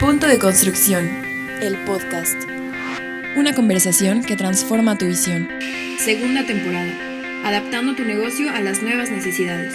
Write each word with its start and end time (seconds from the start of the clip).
Punto 0.00 0.28
de 0.28 0.38
construcción. 0.38 1.04
El 1.60 1.76
podcast. 1.84 2.36
Una 3.36 3.52
conversación 3.52 4.22
que 4.22 4.36
transforma 4.36 4.96
tu 4.96 5.06
visión. 5.06 5.48
Segunda 5.98 6.46
temporada. 6.46 6.92
Adaptando 7.44 7.96
tu 7.96 8.04
negocio 8.04 8.48
a 8.48 8.60
las 8.60 8.80
nuevas 8.80 9.10
necesidades. 9.10 9.74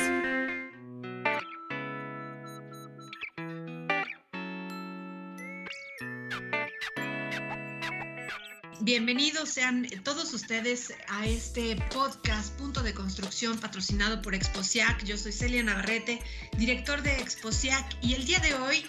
Bienvenidos 8.79 9.49
sean 9.49 9.87
todos 10.03 10.33
ustedes 10.33 10.94
a 11.10 11.26
este 11.26 11.76
podcast 11.94 12.53
Punto 12.58 12.81
de 12.81 12.94
Construcción 12.94 13.58
patrocinado 13.58 14.21
por 14.21 14.35
Exposiac. 14.35 15.03
Yo 15.03 15.17
soy 15.17 15.33
Celia 15.33 15.63
Navarrete, 15.63 16.21
director 16.58 17.02
de 17.02 17.13
Exposiac 17.20 17.98
y 18.02 18.13
el 18.13 18.26
día 18.26 18.40
de 18.40 18.53
hoy 18.55 18.85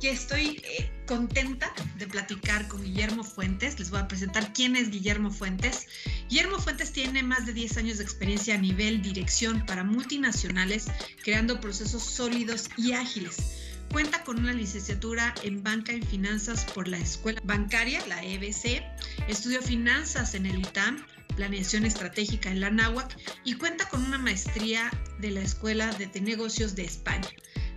que 0.00 0.10
estoy 0.10 0.62
eh, 0.64 0.90
contenta 1.06 1.72
de 1.98 2.06
platicar 2.06 2.68
con 2.68 2.82
Guillermo 2.82 3.24
Fuentes. 3.24 3.78
Les 3.78 3.90
voy 3.90 4.00
a 4.00 4.08
presentar 4.08 4.52
quién 4.52 4.76
es 4.76 4.90
Guillermo 4.90 5.30
Fuentes. 5.30 5.86
Guillermo 6.28 6.58
Fuentes 6.58 6.92
tiene 6.92 7.22
más 7.22 7.46
de 7.46 7.52
10 7.52 7.76
años 7.78 7.98
de 7.98 8.04
experiencia 8.04 8.54
a 8.54 8.58
nivel 8.58 9.02
dirección 9.02 9.64
para 9.66 9.84
multinacionales, 9.84 10.86
creando 11.22 11.60
procesos 11.60 12.02
sólidos 12.02 12.68
y 12.76 12.92
ágiles 12.92 13.66
Cuenta 13.90 14.24
con 14.24 14.38
una 14.38 14.52
licenciatura 14.52 15.34
en 15.42 15.62
Banca 15.62 15.92
y 15.92 16.02
Finanzas 16.02 16.64
por 16.64 16.88
la 16.88 16.98
Escuela 16.98 17.40
Bancaria, 17.44 18.04
la 18.06 18.22
EBC. 18.22 18.82
Estudió 19.28 19.62
finanzas 19.62 20.34
en 20.34 20.46
el 20.46 20.58
ITAM, 20.58 21.04
planeación 21.36 21.86
estratégica 21.86 22.50
en 22.50 22.60
la 22.60 22.70
NAWAC 22.70 23.16
y 23.44 23.54
cuenta 23.54 23.88
con 23.88 24.04
una 24.04 24.18
maestría 24.18 24.90
de 25.18 25.30
la 25.30 25.40
Escuela 25.40 25.92
de 25.92 26.20
Negocios 26.20 26.74
de 26.74 26.84
España. 26.84 27.28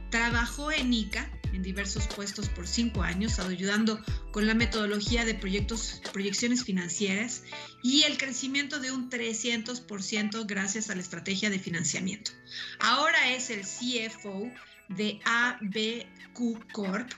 Trabajó 0.09 0.71
en 0.71 0.93
ICA 0.93 1.29
en 1.53 1.63
diversos 1.63 2.07
puestos 2.07 2.49
por 2.49 2.67
cinco 2.67 3.01
años, 3.01 3.39
ayudando 3.39 3.99
con 4.31 4.47
la 4.47 4.53
metodología 4.53 5.25
de 5.25 5.33
proyectos, 5.33 6.01
proyecciones 6.13 6.63
financieras 6.63 7.43
y 7.83 8.03
el 8.03 8.17
crecimiento 8.17 8.79
de 8.79 8.91
un 8.91 9.09
300% 9.09 10.45
gracias 10.45 10.89
a 10.89 10.95
la 10.95 11.01
estrategia 11.01 11.49
de 11.49 11.59
financiamiento. 11.59 12.31
Ahora 12.79 13.31
es 13.31 13.49
el 13.49 13.61
CFO 13.61 14.51
de 14.89 15.19
ABQ 15.25 16.71
Corp, 16.71 17.09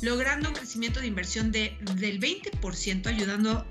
logrando 0.00 0.48
un 0.48 0.54
crecimiento 0.54 1.00
de 1.00 1.06
inversión 1.06 1.50
de, 1.52 1.76
del 1.96 2.20
20%, 2.20 3.06
ayudando, 3.06 3.66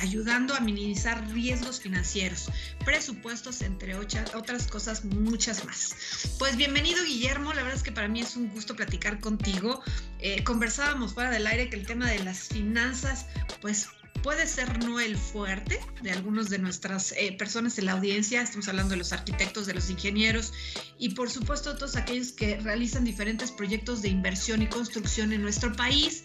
ayudando 0.00 0.54
a 0.54 0.60
minimizar 0.60 1.28
riesgos 1.30 1.80
financieros, 1.80 2.50
presupuestos, 2.84 3.62
entre 3.62 3.94
otras 3.96 4.66
cosas, 4.66 5.04
muchas 5.04 5.64
más. 5.64 5.94
Pues 6.38 6.56
bienvenido, 6.56 7.02
Guillermo. 7.04 7.52
La 7.52 7.62
verdad 7.62 7.76
es 7.76 7.82
que 7.82 7.92
para 7.92 8.08
mí 8.08 8.20
es 8.20 8.36
un 8.36 8.48
gusto 8.50 8.76
platicar 8.76 9.20
contigo. 9.20 9.82
Eh, 10.18 10.44
conversábamos 10.44 11.14
fuera 11.14 11.30
del 11.30 11.46
aire 11.46 11.70
que 11.70 11.76
el 11.76 11.86
tema 11.86 12.08
de 12.10 12.22
las 12.22 12.48
finanzas, 12.48 13.26
pues 13.60 13.88
puede 14.22 14.46
ser 14.46 14.84
no 14.84 14.98
el 14.98 15.16
fuerte 15.16 15.78
de 16.02 16.10
algunos 16.10 16.48
de 16.48 16.58
nuestras 16.58 17.12
eh, 17.12 17.36
personas 17.38 17.78
en 17.78 17.86
la 17.86 17.92
audiencia, 17.92 18.42
estamos 18.42 18.66
hablando 18.68 18.90
de 18.90 18.96
los 18.96 19.12
arquitectos, 19.12 19.66
de 19.66 19.74
los 19.74 19.88
ingenieros 19.88 20.52
y 20.98 21.10
por 21.10 21.30
supuesto 21.30 21.76
todos 21.76 21.96
aquellos 21.96 22.32
que 22.32 22.56
realizan 22.56 23.04
diferentes 23.04 23.52
proyectos 23.52 24.02
de 24.02 24.08
inversión 24.08 24.62
y 24.62 24.66
construcción 24.66 25.32
en 25.32 25.42
nuestro 25.42 25.72
país, 25.74 26.24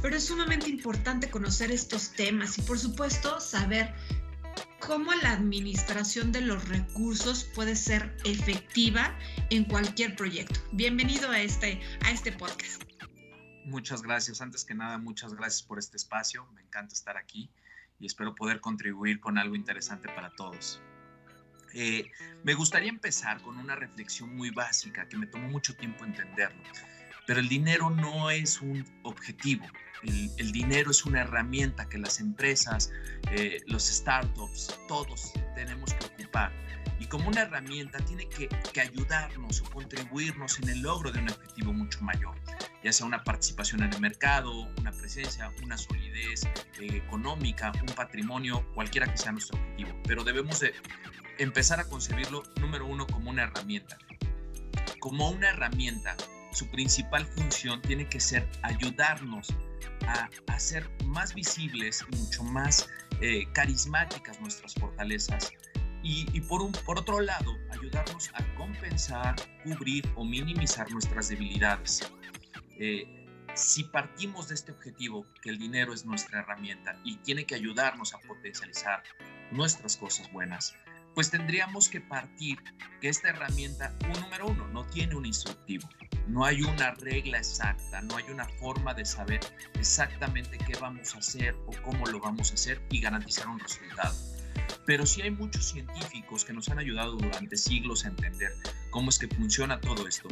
pero 0.00 0.16
es 0.16 0.24
sumamente 0.24 0.68
importante 0.68 1.30
conocer 1.30 1.70
estos 1.70 2.12
temas 2.12 2.58
y 2.58 2.62
por 2.62 2.78
supuesto 2.78 3.40
saber 3.40 3.94
cómo 4.86 5.12
la 5.14 5.32
administración 5.32 6.32
de 6.32 6.40
los 6.40 6.68
recursos 6.68 7.44
puede 7.54 7.76
ser 7.76 8.16
efectiva 8.24 9.16
en 9.50 9.64
cualquier 9.64 10.16
proyecto. 10.16 10.60
Bienvenido 10.72 11.30
a 11.30 11.40
este, 11.40 11.80
a 12.04 12.10
este 12.10 12.32
podcast. 12.32 12.82
Muchas 13.64 14.02
gracias. 14.02 14.40
Antes 14.40 14.64
que 14.64 14.74
nada, 14.74 14.98
muchas 14.98 15.34
gracias 15.34 15.62
por 15.62 15.78
este 15.78 15.96
espacio. 15.96 16.46
Me 16.54 16.62
encanta 16.62 16.94
estar 16.94 17.16
aquí 17.16 17.50
y 18.00 18.06
espero 18.06 18.34
poder 18.34 18.60
contribuir 18.60 19.20
con 19.20 19.38
algo 19.38 19.54
interesante 19.54 20.08
para 20.08 20.34
todos. 20.34 20.82
Eh, 21.74 22.10
me 22.42 22.54
gustaría 22.54 22.90
empezar 22.90 23.40
con 23.40 23.56
una 23.56 23.76
reflexión 23.76 24.34
muy 24.34 24.50
básica 24.50 25.08
que 25.08 25.16
me 25.16 25.26
tomó 25.26 25.48
mucho 25.48 25.74
tiempo 25.74 26.04
entenderlo. 26.04 26.62
Pero 27.26 27.40
el 27.40 27.48
dinero 27.48 27.90
no 27.90 28.30
es 28.30 28.60
un 28.60 28.84
objetivo. 29.02 29.64
El, 30.02 30.50
dinero 30.50 30.90
es 30.90 31.04
una 31.04 31.20
herramienta 31.20 31.88
que 31.88 31.96
las 31.96 32.18
empresas, 32.18 32.90
eh, 33.30 33.62
los 33.66 33.84
startups, 33.84 34.76
todos 34.88 35.32
tenemos 35.54 35.94
que 35.94 36.06
ocupar 36.06 36.52
y 37.02 37.06
como 37.06 37.28
una 37.28 37.42
herramienta 37.42 37.98
tiene 37.98 38.28
que, 38.28 38.48
ayudarnos 38.80 39.60
o 39.60 39.64
contribuirnos 39.70 40.60
en 40.60 40.68
el 40.68 40.82
logro 40.82 41.10
de 41.10 41.18
un 41.18 41.30
objetivo 41.30 41.72
mucho 41.72 42.00
mayor, 42.00 42.36
ya 42.84 42.92
sea 42.92 43.06
una 43.06 43.24
participación 43.24 43.82
en 43.82 43.92
el 43.92 44.00
mercado, 44.00 44.68
una 44.78 44.92
presencia, 44.92 45.52
una 45.64 45.76
solidez 45.76 46.44
eh, 46.44 47.02
económica, 47.04 47.72
un 47.80 47.94
patrimonio, 47.94 48.64
cualquiera 48.74 49.10
que 49.10 49.16
sea 49.18 49.32
nuestro 49.32 49.58
objetivo. 49.58 49.90
Pero 50.06 50.22
debemos 50.22 50.60
de 50.60 50.74
empezar 51.38 51.80
a 51.80 51.84
concebirlo, 51.84 52.44
número 52.60 52.86
uno, 52.86 53.04
como 53.08 53.30
una 53.30 53.42
herramienta. 53.42 53.98
Como 55.00 55.28
una 55.30 55.50
herramienta, 55.50 56.16
su 56.52 56.68
principal 56.68 57.26
función 57.26 57.80
tiene 57.82 58.08
que 58.08 58.20
ser 58.20 58.48
ayudarnos 58.62 59.48
a 60.06 60.28
hacer 60.48 60.88
más 61.06 61.34
visibles 61.34 62.04
y 62.10 62.16
mucho 62.16 62.44
más 62.44 62.88
eh, 63.20 63.46
carismáticas 63.52 64.40
nuestras 64.40 64.74
fortalezas 64.74 65.52
y, 66.04 66.40
por, 66.42 66.62
un, 66.62 66.72
por 66.72 66.98
otro 66.98 67.20
lado, 67.20 67.56
ayudarnos 67.70 68.30
a 68.34 68.44
compensar, 68.56 69.36
cubrir 69.62 70.04
o 70.16 70.24
minimizar 70.24 70.90
nuestras 70.90 71.28
debilidades. 71.28 72.12
Eh, 72.78 73.06
si 73.54 73.84
partimos 73.84 74.48
de 74.48 74.54
este 74.54 74.72
objetivo, 74.72 75.26
que 75.42 75.50
el 75.50 75.58
dinero 75.58 75.92
es 75.92 76.04
nuestra 76.04 76.40
herramienta 76.40 76.98
y 77.04 77.18
tiene 77.18 77.44
que 77.44 77.54
ayudarnos 77.54 78.14
a 78.14 78.18
potencializar 78.18 79.04
nuestras 79.52 79.96
cosas 79.96 80.32
buenas, 80.32 80.74
pues 81.14 81.30
tendríamos 81.30 81.88
que 81.88 82.00
partir 82.00 82.58
que 83.00 83.08
esta 83.08 83.30
herramienta, 83.30 83.96
un 84.14 84.20
número 84.20 84.46
uno, 84.46 84.68
no 84.68 84.84
tiene 84.86 85.14
un 85.14 85.26
instructivo. 85.26 85.88
No 86.28 86.44
hay 86.44 86.62
una 86.62 86.92
regla 86.92 87.38
exacta, 87.38 88.00
no 88.02 88.16
hay 88.16 88.24
una 88.30 88.48
forma 88.48 88.94
de 88.94 89.04
saber 89.04 89.40
exactamente 89.74 90.56
qué 90.58 90.78
vamos 90.80 91.14
a 91.14 91.18
hacer 91.18 91.54
o 91.66 91.72
cómo 91.82 92.06
lo 92.06 92.20
vamos 92.20 92.52
a 92.52 92.54
hacer 92.54 92.80
y 92.90 93.00
garantizar 93.00 93.48
un 93.48 93.58
resultado 93.58 94.14
pero 94.86 95.06
sí 95.06 95.22
hay 95.22 95.30
muchos 95.30 95.64
científicos 95.70 96.44
que 96.44 96.52
nos 96.52 96.68
han 96.68 96.78
ayudado 96.78 97.12
durante 97.12 97.56
siglos 97.56 98.04
a 98.04 98.08
entender 98.08 98.52
cómo 98.90 99.10
es 99.10 99.18
que 99.18 99.28
funciona 99.28 99.80
todo 99.80 100.06
esto 100.06 100.28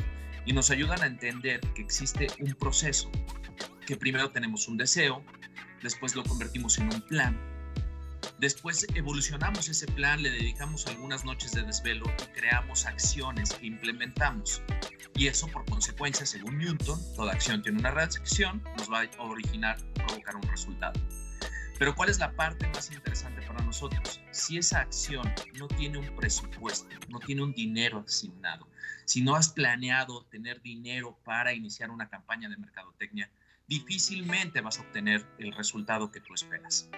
y 0.46 0.52
nos 0.52 0.70
ayudan 0.70 1.02
a 1.02 1.06
entender 1.06 1.60
que 1.74 1.82
existe 1.82 2.26
un 2.40 2.54
proceso, 2.54 3.10
que 3.86 3.96
primero 3.96 4.30
tenemos 4.30 4.68
un 4.68 4.76
deseo, 4.76 5.22
después 5.82 6.14
lo 6.16 6.24
convertimos 6.24 6.78
en 6.78 6.92
un 6.92 7.00
plan, 7.02 7.38
después 8.40 8.86
evolucionamos 8.94 9.68
ese 9.68 9.86
plan, 9.86 10.22
le 10.22 10.30
dedicamos 10.30 10.86
algunas 10.86 11.24
noches 11.24 11.52
de 11.52 11.62
desvelo 11.62 12.06
y 12.06 12.26
creamos 12.32 12.86
acciones 12.86 13.52
que 13.52 13.66
implementamos. 13.66 14.62
Y 15.14 15.26
eso 15.26 15.46
por 15.48 15.66
consecuencia, 15.66 16.24
según 16.24 16.58
Newton, 16.58 16.98
toda 17.14 17.32
acción 17.32 17.62
tiene 17.62 17.78
una 17.78 17.90
reacción, 17.90 18.62
nos 18.78 18.90
va 18.90 19.02
a 19.02 19.22
originar, 19.22 19.76
provocar 19.92 20.36
un 20.36 20.42
resultado. 20.42 20.98
Pero 21.78 21.94
¿cuál 21.94 22.08
es 22.08 22.18
la 22.18 22.32
parte 22.32 22.66
más 22.68 22.90
interesante 22.90 23.42
para 23.46 23.62
nosotros? 23.62 24.20
Si 24.30 24.56
esa 24.56 24.80
acción 24.80 25.30
no 25.58 25.68
tiene 25.68 25.98
un 25.98 26.16
presupuesto, 26.16 26.94
no 27.08 27.20
tiene 27.20 27.42
un 27.42 27.52
dinero 27.52 28.04
asignado, 28.06 28.66
si 29.04 29.22
no 29.22 29.34
has 29.34 29.50
planeado 29.50 30.24
tener 30.26 30.62
dinero 30.62 31.18
para 31.24 31.52
iniciar 31.52 31.90
una 31.90 32.08
campaña 32.08 32.48
de 32.48 32.56
mercadotecnia, 32.56 33.30
difícilmente 33.66 34.60
vas 34.60 34.78
a 34.78 34.82
obtener 34.82 35.26
el 35.38 35.52
resultado 35.52 36.10
que 36.10 36.20
tú 36.20 36.34
esperas. 36.34 36.88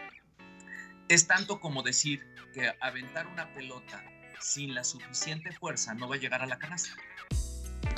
Es 1.12 1.26
tanto 1.26 1.60
como 1.60 1.82
decir 1.82 2.26
que 2.54 2.74
aventar 2.80 3.26
una 3.26 3.52
pelota 3.52 4.02
sin 4.40 4.74
la 4.74 4.82
suficiente 4.82 5.52
fuerza 5.52 5.92
no 5.92 6.08
va 6.08 6.14
a 6.14 6.18
llegar 6.18 6.40
a 6.40 6.46
la 6.46 6.58
canasta. 6.58 6.96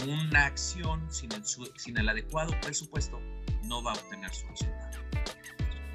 Una 0.05 0.47
acción 0.47 1.09
sin 1.13 1.97
el, 1.97 2.09
adecuado 2.09 2.61
presupuesto 2.61 3.21
no 3.67 3.85
va 3.85 3.93
a 3.93 3.95
obtener 3.95 4.35
su 4.35 4.49
resultado. 4.49 4.99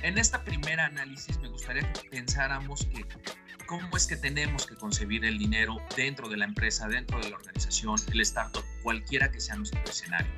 En 0.01 0.17
esta 0.17 0.45
primera 0.45 0.85
análisis 0.85 1.38
me 1.39 1.49
gustaría 1.49 1.91
que 1.91 2.09
pensáramos 2.09 2.85
que 2.85 3.05
cómo 3.65 3.97
es 3.97 4.07
que 4.07 4.15
tenemos 4.15 4.65
que 4.65 4.77
concebir 4.77 5.25
el 5.25 5.38
dinero 5.38 5.75
dentro 5.97 6.29
de 6.29 6.38
la 6.38 6.45
empresa, 6.45 6.88
dentro 6.88 7.19
de 7.19 7.31
la 7.31 7.35
organización, 7.35 7.97
el 8.13 8.21
startup, 8.21 8.63
cualquiera 8.81 9.29
que 9.29 9.41
sea 9.41 9.57
nuestro 9.57 9.83
escenario. 9.83 10.31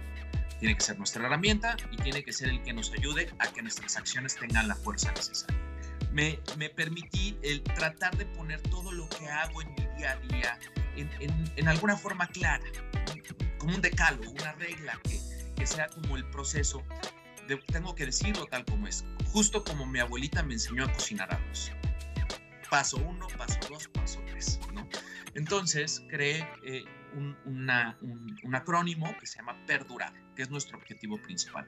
Tiene 0.60 0.76
que 0.76 0.82
ser 0.82 0.98
nuestra 0.98 1.24
herramienta 1.28 1.78
y 1.92 1.98
tiene 1.98 2.24
que 2.24 2.34
ser 2.34 2.50
el 2.50 2.64
que 2.64 2.74
nos 2.74 2.92
ayude 2.92 3.32
a 3.38 3.54
que 3.54 3.62
nuestras 3.62 3.98
acciones 3.98 4.36
tengan 4.36 4.68
la 4.68 4.76
fuerza 4.76 5.12
necesaria. 5.12 5.71
Me, 6.58 6.70
permití 6.70 7.38
el 7.44 7.64
tratar 7.64 8.16
de 8.18 8.26
poner 8.26 8.62
todo 8.62 8.92
lo 8.92 9.08
que 9.10 9.28
hago 9.28 9.62
en 9.62 9.74
mi 9.74 9.86
día 9.98 10.12
a 10.12 10.16
día 10.28 10.60
en, 10.96 11.10
en, 11.20 11.52
en 11.56 11.68
alguna 11.68 11.96
forma 11.96 12.28
clara, 12.28 12.64
como 13.58 13.76
un 13.76 13.82
decálogo, 13.82 14.32
una 14.32 14.54
regla 14.54 15.00
que, 15.04 15.20
que 15.56 15.66
sea 15.66 15.88
como 15.88 16.18
el 16.18 16.26
proceso 16.30 16.84
tengo 17.58 17.96
que 17.96 18.06
decirlo 18.06 18.46
tal 18.46 18.66
como 18.66 18.88
es, 18.88 19.06
justo 19.32 19.64
como 19.64 19.86
mi 19.86 20.00
abuelita 20.00 20.44
me 20.44 20.54
enseñó 20.54 20.86
a 20.86 20.94
cocinar 20.94 21.34
arroz. 21.34 21.72
Paso 22.70 22.98
uno, 22.98 23.28
paso 23.38 23.60
dos, 23.70 23.88
paso 23.90 24.22
tres, 24.28 24.60
¿no? 24.74 24.88
Entonces, 25.34 26.04
creé, 26.10 26.48
eh, 26.64 26.86
un, 27.14 27.36
un, 27.46 28.56
acrónimo 28.56 29.14
que 29.20 29.26
se 29.26 29.38
llama 29.38 29.58
perdurar, 29.66 30.14
que 30.36 30.44
es 30.44 30.50
nuestro 30.50 30.78
objetivo 30.78 31.22
principal. 31.22 31.66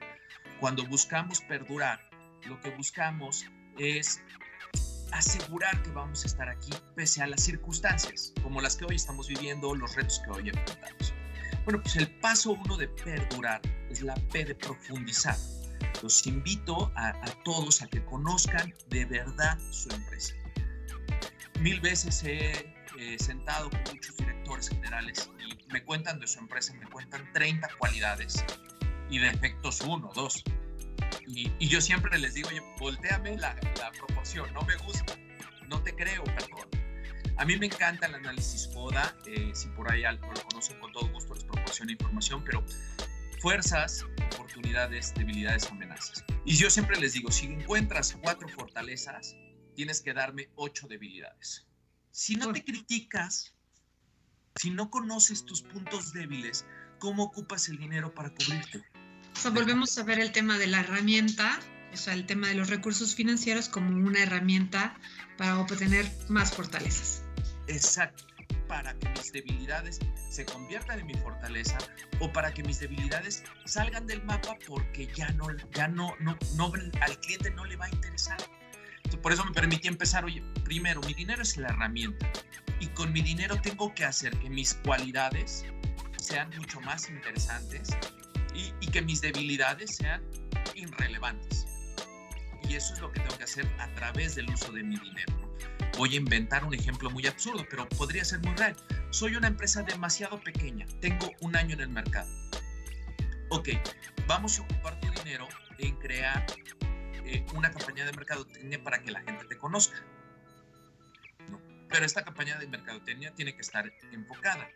Cuando 0.60 0.86
buscamos 0.86 1.40
perdurar, 1.42 2.00
lo 2.46 2.58
que 2.60 2.70
buscamos 2.70 3.44
es 3.78 4.22
asegurar 5.12 5.80
que 5.82 5.90
vamos 5.90 6.24
a 6.24 6.26
estar 6.26 6.48
aquí 6.48 6.70
pese 6.94 7.22
a 7.22 7.26
las 7.26 7.42
circunstancias, 7.42 8.32
como 8.42 8.60
las 8.60 8.76
que 8.76 8.84
hoy 8.84 8.96
estamos 8.96 9.28
viviendo, 9.28 9.74
los 9.74 9.94
retos 9.94 10.20
que 10.24 10.30
hoy 10.30 10.48
enfrentamos. 10.48 11.14
Bueno, 11.64 11.80
pues 11.82 11.96
el 11.96 12.10
paso 12.20 12.52
uno 12.52 12.76
de 12.76 12.88
perdurar 12.88 13.60
es 13.90 14.02
la 14.02 14.14
P 14.32 14.44
de 14.44 14.54
profundizar. 14.54 15.36
Los 16.02 16.26
invito 16.26 16.92
a, 16.96 17.12
todos 17.44 17.80
a 17.82 17.86
que 17.86 18.04
conozcan 18.04 18.74
de 18.88 19.04
verdad 19.04 19.58
su 19.70 19.88
empresa. 19.90 20.34
Mil 21.60 21.80
veces 21.80 22.22
he 22.24 22.74
sentado 23.18 23.70
con 23.70 23.80
muchos 23.92 24.16
directores 24.16 24.68
generales 24.68 25.30
y 25.38 25.72
me 25.72 25.82
cuentan 25.84 26.20
de 26.20 26.26
su 26.26 26.38
empresa, 26.38 26.74
me 26.74 26.86
cuentan 26.86 27.32
30 27.32 27.68
cualidades 27.78 28.44
y 29.10 29.18
defectos 29.18 29.80
uno, 29.82 30.10
dos. 30.14 30.42
Y, 31.26 31.68
yo 31.68 31.80
siempre 31.80 32.18
les 32.18 32.34
digo, 32.34 32.48
oye, 32.48 32.62
volteame 32.78 33.36
la, 33.36 33.54
la 33.78 33.90
proporción, 33.92 34.52
no 34.52 34.62
me 34.62 34.76
gusta, 34.76 35.16
no 35.68 35.82
te 35.82 35.94
creo, 35.94 36.24
perdón. 36.24 36.68
A 37.36 37.44
mí 37.44 37.56
me 37.56 37.66
encanta 37.66 38.06
el 38.06 38.14
análisis 38.14 38.68
FODA, 38.72 39.16
eh, 39.26 39.50
si 39.54 39.68
por 39.68 39.90
ahí 39.90 40.04
algo 40.04 40.32
lo 40.32 40.42
conocen, 40.44 40.78
con 40.78 40.92
todo 40.92 41.08
gusto 41.08 41.34
les 41.34 41.44
proporciono 41.44 41.90
información, 41.90 42.44
pero 42.44 42.64
fuerzas, 43.40 44.04
oportunidades, 44.32 45.12
debilidades, 45.14 45.66
amenazas. 45.66 46.24
Y 46.44 46.54
yo 46.56 46.70
siempre 46.70 46.98
les 47.00 47.14
digo, 47.14 47.32
si 47.32 47.46
encuentras 47.46 48.16
cuatro 48.22 48.48
fortalezas, 48.48 49.36
tienes 49.74 50.00
que 50.00 50.14
darme 50.14 50.48
ocho 50.54 50.86
debilidades. 50.86 51.66
Si 52.12 52.36
no 52.36 52.52
te 52.52 52.64
criticas, 52.64 53.56
si 54.54 54.70
no 54.70 54.88
conoces 54.88 55.44
tus 55.44 55.62
puntos 55.62 56.12
débiles, 56.12 56.64
¿cómo 57.00 57.24
ocupas 57.24 57.68
el 57.68 57.78
dinero 57.78 58.14
para 58.14 58.30
cubrirte? 58.30 58.84
O 59.34 59.38
sea, 59.38 59.50
volvemos 59.50 59.98
a 59.98 60.04
ver 60.04 60.18
el 60.20 60.32
tema 60.32 60.58
de 60.58 60.66
la 60.66 60.80
herramienta, 60.80 61.58
o 61.92 61.96
sea, 61.96 62.14
el 62.14 62.24
tema 62.26 62.48
de 62.48 62.54
los 62.54 62.70
recursos 62.70 63.14
financieros 63.14 63.68
como 63.68 63.90
una 63.90 64.22
herramienta 64.22 64.94
para 65.36 65.58
obtener 65.58 66.10
más 66.28 66.52
fortalezas. 66.52 67.22
Exacto, 67.66 68.24
para 68.68 68.94
que 68.94 69.08
mis 69.10 69.32
debilidades 69.32 70.00
se 70.30 70.44
conviertan 70.44 71.00
en 71.00 71.06
mi 71.06 71.14
fortaleza 71.14 71.78
o 72.20 72.32
para 72.32 72.52
que 72.52 72.62
mis 72.62 72.80
debilidades 72.80 73.44
salgan 73.64 74.06
del 74.06 74.22
mapa 74.24 74.56
porque 74.66 75.08
ya 75.14 75.28
no, 75.32 75.46
ya 75.72 75.88
no, 75.88 76.14
no, 76.20 76.36
no 76.56 76.72
al 77.00 77.20
cliente 77.20 77.50
no 77.50 77.64
le 77.64 77.76
va 77.76 77.86
a 77.86 77.90
interesar. 77.90 78.38
por 79.22 79.32
eso 79.32 79.44
me 79.44 79.52
permití 79.52 79.88
empezar, 79.88 80.24
oye, 80.24 80.42
primero, 80.64 81.00
mi 81.02 81.14
dinero 81.14 81.42
es 81.42 81.56
la 81.56 81.68
herramienta 81.68 82.30
y 82.80 82.86
con 82.88 83.12
mi 83.12 83.22
dinero 83.22 83.60
tengo 83.60 83.94
que 83.94 84.04
hacer 84.04 84.36
que 84.38 84.50
mis 84.50 84.74
cualidades 84.74 85.64
sean 86.18 86.50
mucho 86.56 86.80
más 86.80 87.08
interesantes 87.08 87.90
y, 88.54 88.72
y 88.80 88.86
que 88.88 89.02
mis 89.02 89.20
debilidades 89.20 89.96
sean 89.96 90.22
irrelevantes. 90.74 91.66
Y 92.68 92.74
eso 92.74 92.94
es 92.94 93.00
lo 93.00 93.12
que 93.12 93.20
tengo 93.20 93.36
que 93.36 93.44
hacer 93.44 93.66
a 93.78 93.88
través 93.94 94.34
del 94.34 94.48
uso 94.50 94.72
de 94.72 94.82
mi 94.82 94.98
dinero. 94.98 95.32
Voy 95.98 96.14
a 96.14 96.16
inventar 96.16 96.64
un 96.64 96.74
ejemplo 96.74 97.10
muy 97.10 97.26
absurdo, 97.26 97.64
pero 97.70 97.88
podría 97.90 98.24
ser 98.24 98.40
muy 98.40 98.54
real. 98.56 98.74
Soy 99.10 99.36
una 99.36 99.48
empresa 99.48 99.82
demasiado 99.82 100.40
pequeña, 100.40 100.86
tengo 101.00 101.30
un 101.40 101.54
año 101.56 101.74
en 101.74 101.80
el 101.82 101.88
mercado. 101.88 102.28
Ok, 103.50 103.68
vamos 104.26 104.58
a 104.58 104.62
ocupar 104.62 104.98
tu 105.00 105.10
dinero 105.10 105.46
en 105.78 105.94
crear 105.96 106.44
eh, 107.24 107.44
una 107.54 107.70
campaña 107.70 108.04
de 108.04 108.12
mercadotecnia 108.12 108.82
para 108.82 109.00
que 109.02 109.12
la 109.12 109.20
gente 109.20 109.44
te 109.44 109.56
conozca. 109.56 109.96
Pero 111.88 112.04
esta 112.04 112.24
campaña 112.24 112.58
de 112.58 112.66
mercadotecnia 112.66 113.32
tiene 113.34 113.54
que 113.54 113.60
estar 113.60 113.90
enfocada. 114.10 114.68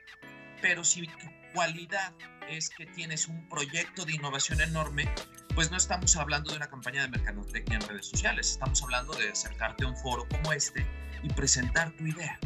Pero 0.60 0.84
si 0.84 1.06
tu 1.06 1.28
cualidad 1.55 2.12
es 2.49 2.70
que 2.70 2.87
tienes 2.87 3.28
un 3.28 3.49
proyecto 3.49 4.05
de 4.05 4.14
innovación 4.14 4.60
enorme, 4.60 5.08
pues 5.55 5.70
no 5.70 5.76
estamos 5.76 6.16
hablando 6.16 6.50
de 6.50 6.56
una 6.56 6.69
campaña 6.69 7.02
de 7.02 7.08
mercadotecnia 7.08 7.78
en 7.78 7.88
redes 7.88 8.06
sociales, 8.06 8.52
estamos 8.52 8.82
hablando 8.82 9.12
de 9.14 9.31
acercarte 9.31 9.84
a 9.84 9.88
un 9.88 9.96
foro 9.96 10.26
como 10.28 10.52
este 10.52 10.87
y 11.22 11.28
presentar 11.31 11.90
tu 11.93 12.06
idea. 12.06 12.38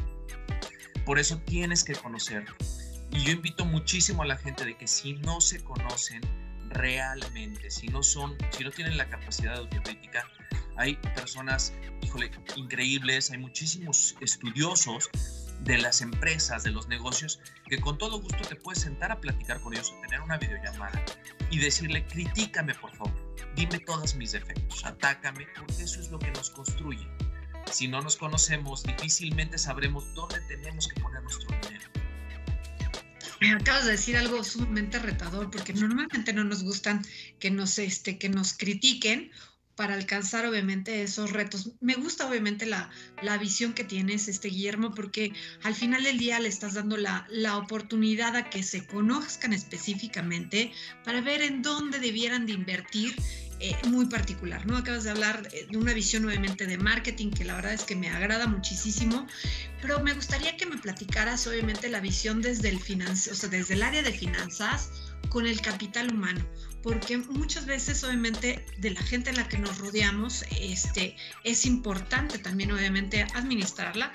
Por 1.05 1.19
eso 1.19 1.38
tienes 1.38 1.85
que 1.85 1.94
conocerlo. 1.94 2.55
Y 3.11 3.25
yo 3.25 3.32
invito 3.32 3.64
muchísimo 3.64 4.23
a 4.23 4.26
la 4.26 4.37
gente 4.37 4.65
de 4.65 4.76
que 4.76 4.87
si 4.87 5.15
no 5.15 5.41
se 5.41 5.62
conocen 5.62 6.20
realmente, 6.70 7.70
si 7.70 7.88
no 7.88 8.03
son, 8.03 8.37
si 8.56 8.65
no 8.65 8.70
tienen 8.70 8.97
la 8.97 9.08
capacidad 9.08 9.53
de 9.55 9.61
autocrítica, 9.61 10.26
hay 10.76 10.97
personas, 11.15 11.75
híjole, 12.00 12.31
increíbles, 12.56 13.31
hay 13.31 13.38
muchísimos 13.38 14.17
estudiosos 14.20 15.11
de 15.64 15.79
las 15.79 16.00
empresas, 16.00 16.64
de 16.64 16.70
los 16.70 16.88
negocios, 16.88 17.41
que 17.69 17.81
con 17.81 17.99
todo 17.99 18.20
gusto 18.20 18.43
te 18.49 18.56
puedes 18.56 18.82
sentar 18.82 19.12
a 19.12 19.20
platicar 19.20 19.61
con 19.61 19.73
ellos, 19.73 19.93
o 19.97 20.00
tener 20.03 20.20
una 20.20 20.38
videollamada 20.38 21.05
y 21.50 21.59
decirle, 21.59 22.05
critícame 22.06 22.75
por 22.75 22.94
favor, 22.97 23.35
dime 23.55 23.79
todos 23.81 24.14
mis 24.17 24.32
defectos, 24.32 24.85
atácame, 24.85 25.47
porque 25.56 25.82
eso 25.82 26.00
es 26.00 26.11
lo 26.11 26.19
que 26.19 26.31
nos 26.32 26.50
construye. 26.50 27.06
Si 27.70 27.88
no 27.88 28.03
nos 28.03 28.17
conocemos, 28.17 28.82
difícilmente 28.82 29.56
sabremos 29.56 30.12
dónde 30.14 30.41
tenemos 30.43 30.88
que 30.88 31.00
poner 31.00 31.23
nuestro 31.23 31.49
dinero. 31.62 31.88
Me 33.41 33.53
acabas 33.55 33.87
de 33.87 33.93
decir 33.93 34.17
algo 34.17 34.44
sumamente 34.44 34.99
retador, 34.99 35.50
porque 35.50 35.73
normalmente 35.73 36.32
no 36.32 36.44
nos 36.44 36.62
gustan 36.62 37.03
que 37.41 37.50
nos, 37.50 37.79
este, 37.79 38.19
que 38.19 38.29
nos 38.29 38.53
critiquen 38.53 39.32
para 39.76 39.94
alcanzar 39.94 40.46
obviamente 40.46 41.02
esos 41.02 41.30
retos. 41.30 41.70
Me 41.80 41.94
gusta 41.94 42.28
obviamente 42.28 42.66
la, 42.66 42.90
la, 43.22 43.38
visión 43.38 43.72
que 43.72 43.84
tienes, 43.84 44.28
este 44.28 44.48
Guillermo, 44.48 44.94
porque 44.94 45.32
al 45.62 45.74
final 45.74 46.02
del 46.04 46.19
día 46.19 46.40
le 46.40 46.48
estás 46.48 46.74
dando 46.74 46.96
la, 46.96 47.26
la 47.30 47.56
oportunidad 47.56 48.36
a 48.36 48.50
que 48.50 48.62
se 48.62 48.86
conozcan 48.86 49.52
específicamente 49.52 50.72
para 51.04 51.20
ver 51.20 51.42
en 51.42 51.62
dónde 51.62 51.98
debieran 51.98 52.46
de 52.46 52.52
invertir 52.52 53.14
eh, 53.64 53.76
muy 53.86 54.06
particular, 54.06 54.66
¿no? 54.66 54.76
Acabas 54.76 55.04
de 55.04 55.10
hablar 55.10 55.48
de 55.48 55.76
una 55.76 55.94
visión 55.94 56.24
obviamente 56.24 56.66
de 56.66 56.78
marketing 56.78 57.30
que 57.30 57.44
la 57.44 57.54
verdad 57.54 57.72
es 57.72 57.84
que 57.84 57.94
me 57.94 58.08
agrada 58.08 58.48
muchísimo, 58.48 59.28
pero 59.80 60.00
me 60.00 60.14
gustaría 60.14 60.56
que 60.56 60.66
me 60.66 60.78
platicaras 60.78 61.46
obviamente 61.46 61.88
la 61.88 62.00
visión 62.00 62.42
desde 62.42 62.70
el 62.70 62.78
o 62.78 63.14
sea, 63.14 63.48
desde 63.48 63.74
el 63.74 63.84
área 63.84 64.02
de 64.02 64.12
finanzas 64.12 64.90
con 65.32 65.46
el 65.46 65.62
capital 65.62 66.12
humano 66.12 66.46
porque 66.82 67.17
muchas 67.17 67.64
veces 67.64 68.05
obviamente 68.05 68.67
de 68.79 68.90
la 68.90 69.00
gente 69.00 69.31
en 69.31 69.37
la 69.37 69.49
que 69.49 69.58
nos 69.58 69.79
rodeamos 69.79 70.44
este, 70.61 71.17
es 71.43 71.64
importante 71.64 72.38
también 72.38 72.70
obviamente 72.73 73.23
administrarla. 73.34 74.12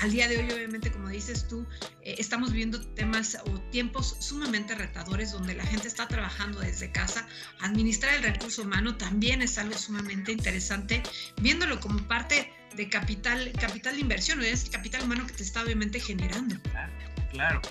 Al 0.00 0.10
día 0.10 0.26
de 0.28 0.38
hoy 0.38 0.50
obviamente 0.50 0.90
como 0.90 1.08
dices 1.08 1.46
tú, 1.48 1.66
eh, 2.02 2.14
estamos 2.18 2.52
viendo 2.52 2.80
temas 2.94 3.36
o 3.44 3.60
tiempos 3.70 4.16
sumamente 4.20 4.74
retadores 4.74 5.32
donde 5.32 5.54
la 5.54 5.66
gente 5.66 5.86
está 5.86 6.08
trabajando 6.08 6.60
desde 6.60 6.90
casa. 6.92 7.26
Administrar 7.60 8.14
el 8.14 8.22
recurso 8.22 8.62
humano 8.62 8.96
también 8.96 9.42
es 9.42 9.58
algo 9.58 9.76
sumamente 9.76 10.32
interesante, 10.32 11.02
viéndolo 11.42 11.78
como 11.80 12.06
parte 12.08 12.52
de 12.74 12.88
capital, 12.88 13.52
capital 13.60 13.96
de 13.96 14.00
inversión, 14.00 14.42
es 14.42 14.70
capital 14.70 15.02
humano 15.02 15.26
que 15.26 15.32
te 15.32 15.42
está 15.42 15.62
obviamente 15.62 16.00
generando. 16.00 16.56
Claro, 16.62 16.92
claro. 17.32 17.62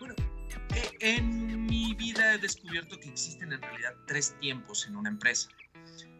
Bueno, 0.00 0.14
en 1.00 1.45
mi 1.76 1.92
vida 1.92 2.32
he 2.32 2.38
descubierto 2.38 2.98
que 2.98 3.10
existen 3.10 3.52
en 3.52 3.60
realidad 3.60 3.94
tres 4.06 4.34
tiempos 4.40 4.86
en 4.86 4.96
una 4.96 5.10
empresa. 5.10 5.50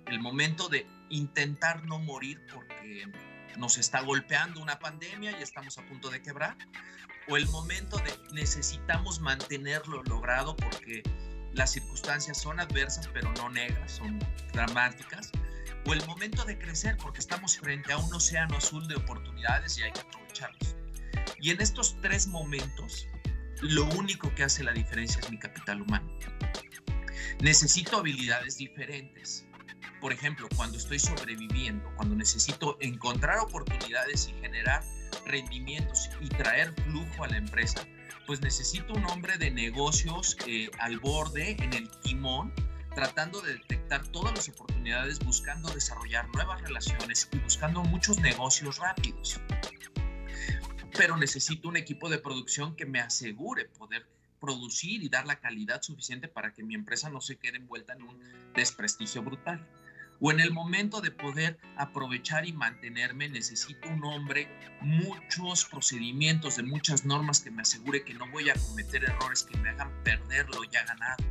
El 0.06 0.20
momento 0.20 0.68
de 0.68 0.86
intentar 1.08 1.82
no 1.86 1.98
morir 1.98 2.40
porque 2.52 3.10
nos 3.56 3.78
está 3.78 4.02
golpeando 4.02 4.60
una 4.60 4.78
pandemia 4.78 5.38
y 5.38 5.42
estamos 5.42 5.78
a 5.78 5.86
punto 5.86 6.10
de 6.10 6.20
quebrar. 6.20 6.56
O 7.28 7.38
el 7.38 7.48
momento 7.48 7.96
de 7.98 8.12
necesitamos 8.34 9.20
mantenerlo 9.20 10.02
logrado 10.02 10.54
porque 10.56 11.02
las 11.54 11.72
circunstancias 11.72 12.38
son 12.38 12.60
adversas 12.60 13.08
pero 13.14 13.32
no 13.32 13.48
negras, 13.48 13.92
son 13.92 14.18
dramáticas. 14.52 15.32
O 15.86 15.94
el 15.94 16.06
momento 16.06 16.44
de 16.44 16.58
crecer 16.58 16.98
porque 16.98 17.20
estamos 17.20 17.56
frente 17.56 17.94
a 17.94 17.96
un 17.96 18.12
océano 18.12 18.58
azul 18.58 18.86
de 18.88 18.96
oportunidades 18.96 19.78
y 19.78 19.84
hay 19.84 19.92
que 19.92 20.00
aprovecharlos. 20.00 20.76
Y 21.40 21.50
en 21.50 21.62
estos 21.62 21.98
tres 22.02 22.26
momentos 22.26 23.08
lo 23.62 23.84
único 23.96 24.34
que 24.34 24.44
hace 24.44 24.62
la 24.62 24.72
diferencia 24.72 25.20
es 25.20 25.30
mi 25.30 25.38
capital 25.38 25.82
humano. 25.82 26.06
Necesito 27.40 27.98
habilidades 27.98 28.58
diferentes. 28.58 29.46
Por 30.00 30.12
ejemplo, 30.12 30.48
cuando 30.56 30.78
estoy 30.78 30.98
sobreviviendo, 30.98 31.90
cuando 31.96 32.14
necesito 32.14 32.76
encontrar 32.80 33.38
oportunidades 33.38 34.28
y 34.28 34.40
generar 34.40 34.82
rendimientos 35.26 36.10
y 36.20 36.28
traer 36.28 36.74
flujo 36.84 37.24
a 37.24 37.28
la 37.28 37.38
empresa, 37.38 37.80
pues 38.26 38.40
necesito 38.40 38.92
un 38.92 39.04
hombre 39.06 39.38
de 39.38 39.50
negocios 39.50 40.36
eh, 40.46 40.70
al 40.78 40.98
borde, 40.98 41.56
en 41.62 41.72
el 41.72 41.90
timón, 42.02 42.52
tratando 42.94 43.40
de 43.40 43.54
detectar 43.54 44.06
todas 44.08 44.34
las 44.34 44.48
oportunidades, 44.48 45.18
buscando 45.20 45.68
desarrollar 45.70 46.28
nuevas 46.34 46.60
relaciones 46.62 47.28
y 47.32 47.38
buscando 47.38 47.82
muchos 47.82 48.18
negocios 48.20 48.78
rápidos 48.78 49.40
pero 50.96 51.16
necesito 51.16 51.68
un 51.68 51.76
equipo 51.76 52.08
de 52.08 52.18
producción 52.18 52.74
que 52.74 52.86
me 52.86 53.00
asegure 53.00 53.66
poder 53.66 54.06
producir 54.40 55.02
y 55.02 55.08
dar 55.08 55.26
la 55.26 55.40
calidad 55.40 55.82
suficiente 55.82 56.28
para 56.28 56.52
que 56.52 56.62
mi 56.62 56.74
empresa 56.74 57.10
no 57.10 57.20
se 57.20 57.36
quede 57.36 57.58
envuelta 57.58 57.94
en 57.94 58.02
un 58.02 58.20
desprestigio 58.54 59.22
brutal. 59.22 59.66
O 60.20 60.30
en 60.30 60.40
el 60.40 60.50
momento 60.50 61.02
de 61.02 61.10
poder 61.10 61.58
aprovechar 61.76 62.46
y 62.46 62.52
mantenerme, 62.52 63.28
necesito 63.28 63.86
un 63.88 64.02
hombre, 64.04 64.48
muchos 64.80 65.66
procedimientos 65.66 66.56
de 66.56 66.62
muchas 66.62 67.04
normas 67.04 67.40
que 67.40 67.50
me 67.50 67.62
asegure 67.62 68.02
que 68.02 68.14
no 68.14 68.30
voy 68.30 68.48
a 68.48 68.54
cometer 68.54 69.04
errores 69.04 69.42
que 69.42 69.58
me 69.58 69.68
hagan 69.68 69.92
perder 70.04 70.48
lo 70.48 70.64
ya 70.64 70.84
ganado. 70.84 71.22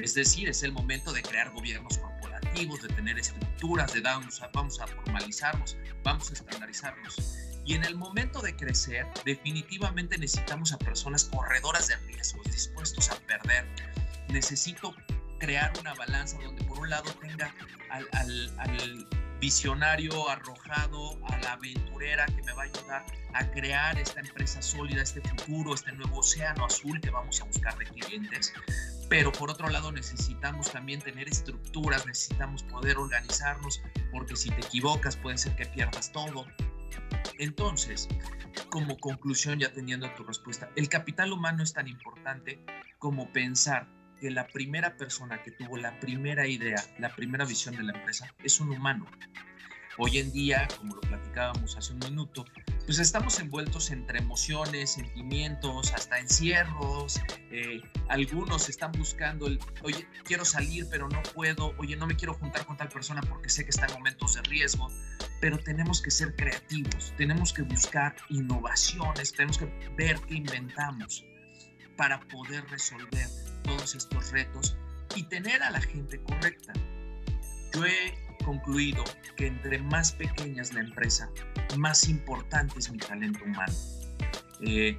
Es 0.00 0.14
decir, 0.14 0.48
es 0.48 0.62
el 0.62 0.72
momento 0.72 1.12
de 1.12 1.22
crear 1.22 1.50
gobiernos 1.50 1.98
corporativos, 1.98 2.80
de 2.82 2.88
tener 2.88 3.18
estructuras, 3.18 3.92
de 3.92 4.00
darnos 4.00 4.40
vamos 4.54 4.80
a 4.80 4.86
formalizarnos, 4.86 5.76
vamos 6.02 6.30
a 6.30 6.34
estandarizarnos. 6.34 7.43
Y 7.64 7.74
en 7.74 7.84
el 7.84 7.96
momento 7.96 8.42
de 8.42 8.54
crecer, 8.54 9.06
definitivamente 9.24 10.18
necesitamos 10.18 10.72
a 10.72 10.78
personas 10.78 11.24
corredoras 11.24 11.88
de 11.88 11.96
riesgos, 11.96 12.44
dispuestos 12.44 13.10
a 13.10 13.16
perder. 13.20 13.66
Necesito 14.28 14.94
crear 15.38 15.72
una 15.80 15.94
balanza 15.94 16.38
donde 16.42 16.64
por 16.64 16.78
un 16.78 16.90
lado 16.90 17.10
tenga 17.20 17.54
al, 17.90 18.06
al, 18.58 19.06
visionario 19.40 20.30
arrojado, 20.30 21.18
a 21.26 21.36
la 21.38 21.52
aventurera 21.52 22.24
que 22.26 22.42
me 22.44 22.52
va 22.52 22.62
a 22.62 22.64
ayudar 22.64 23.04
a 23.34 23.50
crear 23.50 23.98
esta 23.98 24.20
empresa 24.20 24.62
sólida, 24.62 25.02
este 25.02 25.20
futuro, 25.20 25.74
este 25.74 25.92
nuevo 25.92 26.20
océano 26.20 26.64
azul 26.64 26.98
que 27.00 27.10
vamos 27.10 27.42
a 27.42 27.44
buscar 27.44 27.76
de 27.76 27.84
clientes. 27.84 28.54
Pero 29.10 29.32
por 29.32 29.50
otro 29.50 29.68
lado 29.68 29.92
necesitamos 29.92 30.70
también 30.72 31.00
tener 31.02 31.28
estructuras, 31.28 32.06
necesitamos 32.06 32.62
poder 32.62 32.96
organizarnos, 32.96 33.82
porque 34.12 34.34
si 34.34 34.50
te 34.50 34.60
equivocas 34.60 35.16
puede 35.16 35.36
ser 35.36 35.54
que 35.56 35.66
pierdas 35.66 36.10
todo. 36.10 36.46
Entonces, 37.38 38.08
como 38.70 38.98
conclusión, 38.98 39.58
ya 39.58 39.72
teniendo 39.72 40.10
tu 40.14 40.24
respuesta, 40.24 40.70
el 40.76 40.88
capital 40.88 41.32
humano 41.32 41.62
es 41.62 41.72
tan 41.72 41.88
importante 41.88 42.60
como 42.98 43.32
pensar 43.32 43.88
que 44.20 44.30
la 44.30 44.46
primera 44.46 44.96
persona 44.96 45.42
que 45.42 45.50
tuvo 45.50 45.76
la 45.76 45.98
primera 46.00 46.46
idea, 46.46 46.82
la 46.98 47.14
primera 47.14 47.44
visión 47.44 47.76
de 47.76 47.82
la 47.82 47.92
empresa, 47.92 48.32
es 48.42 48.60
un 48.60 48.70
humano. 48.70 49.06
Hoy 49.98 50.18
en 50.18 50.32
día, 50.32 50.66
como 50.78 50.94
lo 50.96 51.00
platicábamos 51.02 51.76
hace 51.76 51.92
un 51.92 52.00
minuto, 52.00 52.44
pues 52.86 52.98
estamos 52.98 53.38
envueltos 53.40 53.90
entre 53.90 54.18
emociones, 54.18 54.92
sentimientos, 54.92 55.92
hasta 55.94 56.18
encierros. 56.18 57.20
Eh, 57.50 57.80
algunos 58.08 58.68
están 58.68 58.92
buscando 58.92 59.46
el, 59.46 59.58
oye, 59.82 60.06
quiero 60.24 60.44
salir, 60.44 60.86
pero 60.90 61.08
no 61.08 61.22
puedo. 61.34 61.74
Oye, 61.78 61.96
no 61.96 62.06
me 62.06 62.14
quiero 62.14 62.34
juntar 62.34 62.66
con 62.66 62.76
tal 62.76 62.88
persona 62.88 63.22
porque 63.22 63.48
sé 63.48 63.64
que 63.64 63.70
está 63.70 63.86
en 63.86 63.94
momentos 63.94 64.34
de 64.34 64.42
riesgo. 64.42 64.88
Pero 65.40 65.58
tenemos 65.58 66.02
que 66.02 66.10
ser 66.10 66.34
creativos, 66.36 67.12
tenemos 67.16 67.52
que 67.52 67.62
buscar 67.62 68.14
innovaciones, 68.28 69.32
tenemos 69.32 69.58
que 69.58 69.66
ver 69.96 70.20
qué 70.22 70.34
inventamos 70.34 71.24
para 71.96 72.20
poder 72.28 72.64
resolver 72.70 73.28
todos 73.62 73.94
estos 73.94 74.30
retos 74.32 74.76
y 75.14 75.22
tener 75.24 75.62
a 75.62 75.70
la 75.70 75.80
gente 75.80 76.20
correcta. 76.22 76.72
Yo 77.72 77.84
he 77.86 78.23
concluido 78.44 79.02
que 79.36 79.46
entre 79.46 79.78
más 79.78 80.12
pequeña 80.12 80.62
es 80.62 80.72
la 80.72 80.80
empresa, 80.80 81.30
más 81.78 82.08
importante 82.08 82.78
es 82.78 82.90
mi 82.90 82.98
talento 82.98 83.44
humano. 83.44 83.72
Eh, 84.60 84.98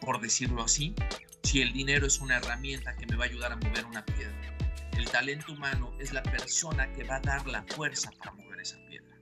por 0.00 0.20
decirlo 0.20 0.62
así, 0.62 0.94
si 1.42 1.62
el 1.62 1.72
dinero 1.72 2.06
es 2.06 2.20
una 2.20 2.36
herramienta 2.36 2.94
que 2.96 3.06
me 3.06 3.16
va 3.16 3.24
a 3.24 3.28
ayudar 3.28 3.52
a 3.52 3.56
mover 3.56 3.84
una 3.86 4.04
piedra, 4.04 4.58
el 4.96 5.08
talento 5.08 5.52
humano 5.52 5.92
es 5.98 6.12
la 6.12 6.22
persona 6.22 6.90
que 6.92 7.04
va 7.04 7.16
a 7.16 7.20
dar 7.20 7.46
la 7.46 7.62
fuerza 7.62 8.10
para 8.18 8.32
mover 8.32 8.60
esa 8.60 8.76
piedra. 8.86 9.16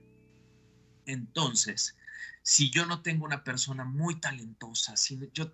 Entonces, 1.05 1.95
si 2.41 2.69
yo 2.71 2.85
no 2.85 3.01
tengo 3.01 3.25
una 3.25 3.43
persona 3.43 3.83
muy 3.83 4.19
talentosa, 4.19 4.97
si 4.97 5.19
yo 5.33 5.51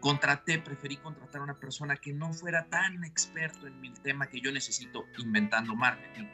contraté, 0.00 0.58
preferí 0.58 0.96
contratar 0.96 1.40
a 1.40 1.44
una 1.44 1.58
persona 1.58 1.96
que 1.96 2.12
no 2.12 2.32
fuera 2.32 2.68
tan 2.68 3.04
experto 3.04 3.66
en 3.66 3.80
mi 3.80 3.90
tema 3.90 4.28
que 4.28 4.40
yo 4.40 4.52
necesito 4.52 5.04
inventando 5.18 5.74
marketing, 5.74 6.26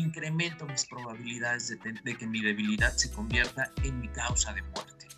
incremento 0.00 0.66
mis 0.66 0.84
probabilidades 0.86 1.68
de, 1.68 1.92
de 2.04 2.16
que 2.16 2.26
mi 2.26 2.40
debilidad 2.40 2.92
se 2.96 3.10
convierta 3.10 3.72
en 3.82 4.00
mi 4.00 4.08
causa 4.08 4.52
de 4.52 4.62
muerte. 4.62 5.08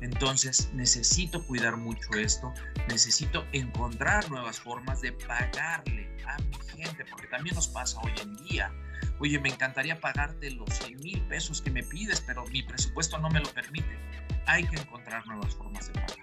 Entonces 0.00 0.70
necesito 0.74 1.46
cuidar 1.46 1.76
mucho 1.76 2.10
esto, 2.12 2.52
necesito 2.88 3.46
encontrar 3.52 4.30
nuevas 4.30 4.60
formas 4.60 5.00
de 5.00 5.12
pagarle 5.12 6.08
a 6.26 6.36
mi 6.38 6.54
gente, 6.76 7.04
porque 7.10 7.26
también 7.28 7.54
nos 7.54 7.68
pasa 7.68 7.98
hoy 8.02 8.12
en 8.20 8.36
día 8.44 8.72
oye, 9.18 9.38
me 9.38 9.48
encantaría 9.48 9.98
pagarte 10.00 10.50
los 10.50 10.68
100 10.70 11.00
mil 11.00 11.20
pesos 11.22 11.62
que 11.62 11.70
me 11.70 11.82
pides, 11.82 12.20
pero 12.20 12.44
mi 12.46 12.62
presupuesto 12.62 13.18
no 13.18 13.28
me 13.30 13.40
lo 13.40 13.48
permite. 13.50 13.98
Hay 14.46 14.64
que 14.66 14.76
encontrar 14.76 15.26
nuevas 15.26 15.54
formas 15.54 15.86
de 15.86 15.92
pagar. 15.94 16.18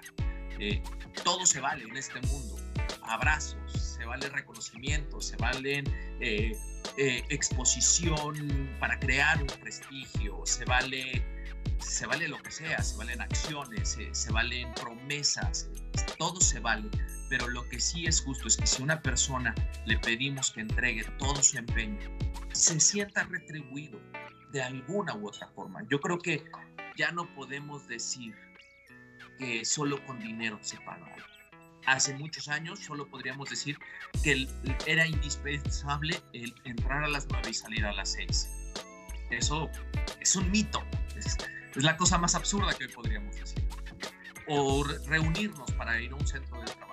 Eh, 0.60 0.84
todo 1.24 1.46
se 1.46 1.60
vale 1.60 1.84
en 1.84 1.98
este 1.98 2.22
mundo. 2.28 2.58
Abrazos, 3.04 3.72
se 3.74 4.06
vale 4.06 4.30
reconocimiento, 4.30 5.20
se 5.22 5.36
vale 5.38 5.84
eh, 6.20 6.56
eh, 6.98 7.24
exposición 7.30 8.70
para 8.80 9.00
crear 9.00 9.42
un 9.42 9.48
prestigio, 9.48 10.42
se 10.46 10.66
vale, 10.66 11.24
se 11.80 12.06
vale 12.06 12.28
lo 12.28 12.38
que 12.38 12.52
sea, 12.52 12.82
se 12.82 12.98
valen 12.98 13.22
acciones, 13.22 13.90
se, 13.90 14.14
se 14.14 14.32
valen 14.32 14.74
promesas, 14.74 15.70
todo 16.18 16.40
se 16.42 16.60
vale, 16.60 16.90
pero 17.30 17.48
lo 17.48 17.68
que 17.70 17.80
sí 17.80 18.06
es 18.06 18.22
justo 18.22 18.48
es 18.48 18.58
que 18.58 18.68
si 18.68 18.84
una 18.84 19.02
persona 19.02 19.56
le 19.86 19.98
pedimos 20.00 20.52
que 20.52 20.62
entregue 20.62 21.04
todo 21.18 21.42
su 21.42 21.58
empeño, 21.58 22.10
se 22.52 22.80
sienta 22.80 23.24
retribuido 23.24 24.00
de 24.52 24.62
alguna 24.62 25.16
u 25.16 25.28
otra 25.28 25.48
forma. 25.56 25.82
Yo 25.90 26.00
creo 26.00 26.20
que 26.20 26.44
ya 26.98 27.12
no 27.12 27.34
podemos 27.36 27.88
decir 27.88 28.36
que 29.38 29.64
solo 29.66 30.04
con 30.06 30.20
dinero 30.20 30.60
se 30.62 30.78
paga 30.82 31.06
algo. 31.06 31.31
Hace 31.86 32.14
muchos 32.16 32.48
años 32.48 32.80
solo 32.80 33.08
podríamos 33.08 33.50
decir 33.50 33.78
que 34.24 34.48
era 34.86 35.06
indispensable 35.08 36.22
el 36.34 36.54
entrar 36.64 37.04
a 37.04 37.08
las 37.08 37.28
9 37.30 37.50
y 37.50 37.54
salir 37.54 37.86
a 37.86 37.94
las 37.94 38.12
6. 38.14 38.50
Eso 39.32 39.70
es 40.20 40.36
un 40.36 40.52
mito. 40.52 40.84
Es, 41.16 41.38
es 41.76 41.84
la 41.84 41.98
cosa 41.98 42.18
más 42.18 42.36
absurda 42.36 42.74
que 42.74 42.88
podríamos 42.90 43.36
decir. 43.36 43.64
O 44.48 44.84
reunirnos 45.08 45.72
para 45.74 46.00
ir 46.02 46.12
a 46.12 46.16
un 46.16 46.28
centro 46.28 46.60
de 46.60 46.66
trabajo 46.66 46.92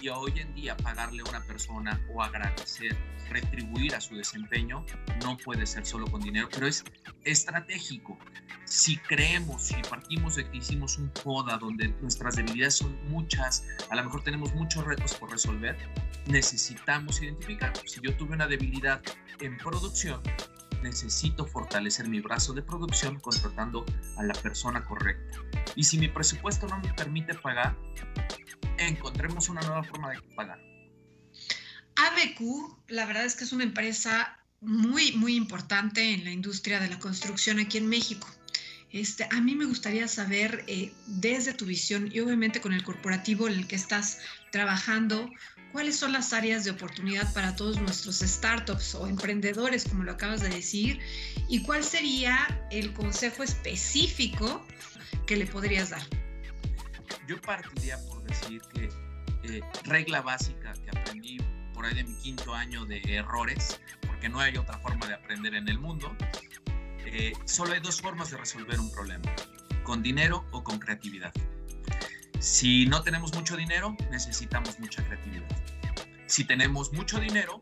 y 0.00 0.08
hoy 0.08 0.32
en 0.36 0.54
día 0.54 0.76
pagarle 0.76 1.22
a 1.26 1.30
una 1.30 1.40
persona 1.44 2.00
o 2.12 2.22
agradecer, 2.22 2.96
retribuir 3.30 3.94
a 3.94 4.00
su 4.00 4.16
desempeño, 4.16 4.84
no 5.22 5.36
puede 5.36 5.66
ser 5.66 5.86
solo 5.86 6.06
con 6.06 6.20
dinero, 6.20 6.48
pero 6.52 6.66
es 6.66 6.84
estratégico. 7.24 8.18
Si 8.64 8.96
creemos, 8.96 9.62
si 9.62 9.74
partimos 9.88 10.36
de 10.36 10.50
que 10.50 10.58
hicimos 10.58 10.98
un 10.98 11.10
poda 11.10 11.56
donde 11.56 11.88
nuestras 12.00 12.36
debilidades 12.36 12.76
son 12.76 12.98
muchas, 13.08 13.64
a 13.90 13.96
lo 13.96 14.04
mejor 14.04 14.22
tenemos 14.24 14.52
muchos 14.54 14.84
retos 14.84 15.14
por 15.14 15.30
resolver, 15.30 15.76
necesitamos 16.26 17.22
identificar. 17.22 17.72
Si 17.86 18.00
yo 18.00 18.16
tuve 18.16 18.34
una 18.34 18.46
debilidad 18.46 19.00
en 19.40 19.56
producción, 19.58 20.20
necesito 20.82 21.46
fortalecer 21.46 22.08
mi 22.08 22.20
brazo 22.20 22.52
de 22.52 22.62
producción 22.62 23.18
contratando 23.20 23.84
a 24.16 24.22
la 24.22 24.34
persona 24.34 24.84
correcta. 24.84 25.38
Y 25.74 25.84
si 25.84 25.98
mi 25.98 26.08
presupuesto 26.08 26.66
no 26.66 26.78
me 26.78 26.92
permite 26.94 27.34
pagar, 27.34 27.76
encontremos 28.78 29.48
una 29.48 29.60
nueva 29.62 29.82
forma 29.82 30.10
de 30.10 30.20
pagar. 30.34 30.75
ABQ, 31.96 32.76
la 32.88 33.06
verdad 33.06 33.24
es 33.24 33.36
que 33.36 33.44
es 33.44 33.52
una 33.52 33.64
empresa 33.64 34.38
muy, 34.60 35.12
muy 35.12 35.34
importante 35.34 36.12
en 36.12 36.24
la 36.24 36.30
industria 36.30 36.80
de 36.80 36.88
la 36.88 36.98
construcción 36.98 37.58
aquí 37.58 37.78
en 37.78 37.88
México. 37.88 38.28
Este, 38.92 39.26
a 39.30 39.40
mí 39.40 39.54
me 39.54 39.64
gustaría 39.66 40.08
saber 40.08 40.64
eh, 40.68 40.92
desde 41.06 41.52
tu 41.52 41.66
visión 41.66 42.10
y 42.12 42.20
obviamente 42.20 42.60
con 42.60 42.72
el 42.72 42.82
corporativo 42.82 43.48
en 43.48 43.54
el 43.54 43.66
que 43.66 43.76
estás 43.76 44.20
trabajando, 44.52 45.30
cuáles 45.72 45.96
son 45.96 46.12
las 46.12 46.32
áreas 46.32 46.64
de 46.64 46.70
oportunidad 46.70 47.32
para 47.34 47.56
todos 47.56 47.80
nuestros 47.80 48.20
startups 48.20 48.94
o 48.94 49.06
emprendedores, 49.06 49.84
como 49.84 50.04
lo 50.04 50.12
acabas 50.12 50.40
de 50.40 50.48
decir, 50.48 51.00
y 51.48 51.62
cuál 51.62 51.84
sería 51.84 52.66
el 52.70 52.92
consejo 52.94 53.42
específico 53.42 54.64
que 55.26 55.36
le 55.36 55.46
podrías 55.46 55.90
dar. 55.90 56.02
Yo 57.28 57.40
partiría 57.40 57.98
por 58.08 58.22
decir 58.22 58.62
que 58.72 58.88
eh, 59.42 59.60
regla 59.84 60.22
básica 60.22 60.72
que 60.72 60.98
aprendí 60.98 61.38
por 61.76 61.86
ahí 61.86 61.94
de 61.94 62.04
mi 62.04 62.14
quinto 62.16 62.54
año 62.54 62.86
de 62.86 63.00
errores, 63.14 63.80
porque 64.06 64.28
no 64.28 64.40
hay 64.40 64.56
otra 64.56 64.78
forma 64.78 65.06
de 65.06 65.14
aprender 65.14 65.54
en 65.54 65.68
el 65.68 65.78
mundo, 65.78 66.16
eh, 67.04 67.34
solo 67.44 67.74
hay 67.74 67.80
dos 67.80 68.00
formas 68.00 68.30
de 68.30 68.38
resolver 68.38 68.80
un 68.80 68.90
problema, 68.90 69.30
con 69.84 70.02
dinero 70.02 70.44
o 70.50 70.64
con 70.64 70.78
creatividad. 70.78 71.32
Si 72.40 72.86
no 72.86 73.02
tenemos 73.02 73.34
mucho 73.34 73.56
dinero, 73.56 73.94
necesitamos 74.10 74.80
mucha 74.80 75.04
creatividad. 75.04 75.48
Si 76.26 76.44
tenemos 76.44 76.92
mucho 76.92 77.20
dinero, 77.20 77.60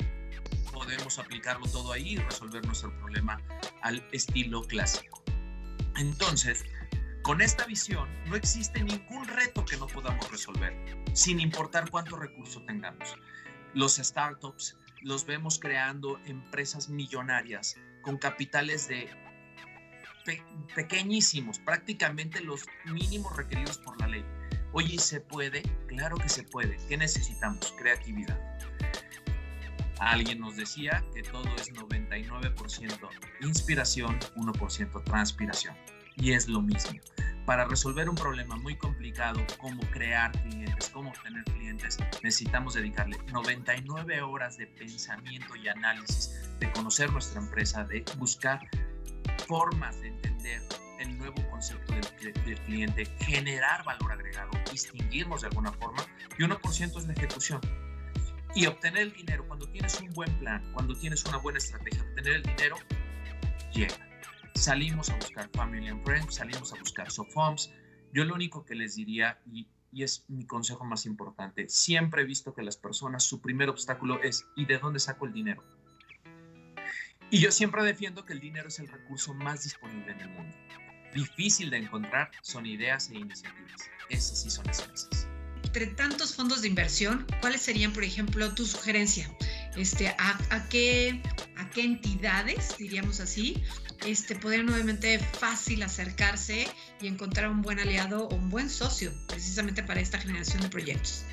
podemos 0.72 1.18
aplicarlo 1.18 1.66
todo 1.66 1.92
ahí 1.92 2.14
y 2.14 2.16
resolver 2.16 2.64
nuestro 2.64 2.96
problema 2.98 3.40
al 3.82 4.06
estilo 4.12 4.62
clásico. 4.62 5.22
Entonces, 5.96 6.64
con 7.22 7.40
esta 7.40 7.64
visión, 7.66 8.08
no 8.26 8.36
existe 8.36 8.82
ningún 8.82 9.26
reto 9.26 9.64
que 9.64 9.76
no 9.76 9.86
podamos 9.86 10.30
resolver, 10.30 10.74
sin 11.14 11.40
importar 11.40 11.90
cuántos 11.90 12.18
recursos 12.18 12.64
tengamos. 12.66 13.16
Los 13.74 13.96
startups 13.96 14.78
los 15.02 15.26
vemos 15.26 15.58
creando 15.58 16.18
empresas 16.26 16.88
millonarias 16.88 17.76
con 18.02 18.18
capitales 18.18 18.88
de 18.88 19.08
pequeñísimos, 20.74 21.58
prácticamente 21.58 22.40
los 22.40 22.64
mínimos 22.86 23.36
requeridos 23.36 23.78
por 23.78 24.00
la 24.00 24.06
ley. 24.06 24.24
Oye, 24.72 24.98
¿se 24.98 25.20
puede? 25.20 25.62
Claro 25.86 26.16
que 26.16 26.28
se 26.28 26.42
puede. 26.44 26.78
¿Qué 26.88 26.96
necesitamos? 26.96 27.74
Creatividad. 27.78 28.38
Alguien 29.98 30.40
nos 30.40 30.56
decía 30.56 31.04
que 31.14 31.22
todo 31.22 31.48
es 31.56 31.72
99% 31.72 33.08
inspiración, 33.42 34.18
1% 34.36 35.04
transpiración. 35.04 35.76
Y 36.16 36.32
es 36.32 36.48
lo 36.48 36.62
mismo. 36.62 37.00
Para 37.46 37.66
resolver 37.66 38.08
un 38.08 38.14
problema 38.14 38.56
muy 38.56 38.74
complicado 38.76 39.44
como 39.58 39.82
crear 39.90 40.32
clientes, 40.42 40.88
como 40.88 41.10
obtener 41.10 41.44
clientes, 41.44 41.98
necesitamos 42.22 42.74
dedicarle 42.74 43.18
99 43.32 44.22
horas 44.22 44.56
de 44.56 44.66
pensamiento 44.66 45.54
y 45.54 45.68
análisis, 45.68 46.48
de 46.58 46.72
conocer 46.72 47.12
nuestra 47.12 47.42
empresa, 47.42 47.84
de 47.84 48.02
buscar 48.16 48.60
formas 49.46 50.00
de 50.00 50.08
entender 50.08 50.62
el 51.00 51.18
nuevo 51.18 51.36
concepto 51.50 51.92
del, 51.92 52.58
cliente, 52.60 53.04
generar 53.20 53.84
valor 53.84 54.12
agregado, 54.12 54.50
distinguirnos 54.70 55.42
de 55.42 55.48
alguna 55.48 55.72
forma, 55.72 56.02
y 56.38 56.44
1% 56.44 56.98
es 56.98 57.06
la 57.06 57.12
ejecución. 57.12 57.60
Y 58.54 58.66
obtener 58.66 59.02
el 59.02 59.12
dinero, 59.12 59.44
cuando 59.46 59.68
tienes 59.68 60.00
un 60.00 60.10
buen 60.14 60.32
plan, 60.38 60.62
cuando 60.72 60.94
tienes 60.94 61.24
una 61.24 61.38
buena 61.38 61.58
estrategia, 61.58 62.02
obtener 62.02 62.34
el 62.34 62.42
dinero 62.42 62.76
llega. 63.72 64.13
Salimos 64.54 65.10
a 65.10 65.16
buscar 65.16 65.50
Family 65.52 65.88
and 65.88 66.02
Friends, 66.04 66.36
salimos 66.36 66.72
a 66.72 66.78
buscar 66.78 67.10
Sofoms. 67.10 67.72
Yo 68.12 68.24
lo 68.24 68.34
único 68.34 68.64
que 68.64 68.74
les 68.74 68.94
diría, 68.94 69.40
y, 69.50 69.66
y 69.92 70.04
es 70.04 70.24
mi 70.28 70.46
consejo 70.46 70.84
más 70.84 71.06
importante, 71.06 71.68
siempre 71.68 72.22
he 72.22 72.24
visto 72.24 72.54
que 72.54 72.62
las 72.62 72.76
personas, 72.76 73.24
su 73.24 73.40
primer 73.40 73.68
obstáculo 73.68 74.22
es, 74.22 74.46
¿y 74.56 74.64
de 74.64 74.78
dónde 74.78 75.00
saco 75.00 75.26
el 75.26 75.32
dinero? 75.32 75.62
Y 77.30 77.40
yo 77.40 77.50
siempre 77.50 77.82
defiendo 77.82 78.24
que 78.24 78.32
el 78.32 78.40
dinero 78.40 78.68
es 78.68 78.78
el 78.78 78.88
recurso 78.88 79.34
más 79.34 79.64
disponible 79.64 80.12
en 80.12 80.20
el 80.20 80.28
mundo. 80.28 80.56
Difícil 81.12 81.70
de 81.70 81.78
encontrar 81.78 82.30
son 82.42 82.64
ideas 82.64 83.10
e 83.10 83.16
iniciativas. 83.16 83.90
Esas 84.08 84.40
sí 84.42 84.50
son 84.50 84.68
escasas 84.70 85.28
entre 85.74 85.88
tantos 85.88 86.36
fondos 86.36 86.62
de 86.62 86.68
inversión, 86.68 87.26
¿cuáles 87.40 87.60
serían, 87.60 87.92
por 87.92 88.04
ejemplo, 88.04 88.54
tu 88.54 88.64
sugerencia? 88.64 89.28
Este, 89.76 90.06
a, 90.06 90.38
a, 90.50 90.68
qué, 90.68 91.20
¿A 91.28 91.33
qué 91.74 91.84
entidades, 91.84 92.76
diríamos 92.78 93.20
así, 93.20 93.62
este, 94.06 94.36
poder 94.36 94.64
nuevamente 94.64 95.18
fácil 95.18 95.82
acercarse 95.82 96.66
y 97.00 97.08
encontrar 97.08 97.50
un 97.50 97.60
buen 97.62 97.80
aliado 97.80 98.28
o 98.28 98.34
un 98.34 98.48
buen 98.48 98.70
socio 98.70 99.12
precisamente 99.26 99.82
para 99.82 100.00
esta 100.00 100.18
generación 100.18 100.62
de 100.62 100.68
proyectos? 100.68 101.24